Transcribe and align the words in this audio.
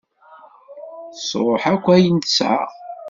Tesruḥ 1.13 1.63
akk 1.73 1.85
ayen 1.95 2.19
i 2.21 2.23
tesεa. 2.25 2.65